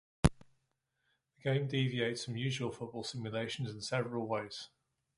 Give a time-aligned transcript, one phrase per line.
[0.23, 4.69] The game deviates from usual football simulations in several ways.